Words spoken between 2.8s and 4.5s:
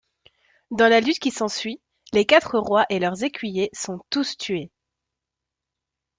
et leurs écuyers sont tous